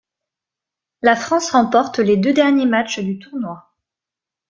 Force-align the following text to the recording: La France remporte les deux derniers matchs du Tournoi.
La 1.03 1.15
France 1.15 1.51
remporte 1.51 1.99
les 1.99 2.17
deux 2.17 2.33
derniers 2.33 2.65
matchs 2.65 2.97
du 3.01 3.19
Tournoi. 3.19 3.71